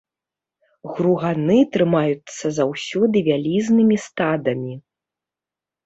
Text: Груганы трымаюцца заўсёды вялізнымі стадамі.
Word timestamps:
Груганы 0.95 1.57
трымаюцца 1.77 2.45
заўсёды 2.59 3.17
вялізнымі 3.31 3.95
стадамі. 4.11 4.73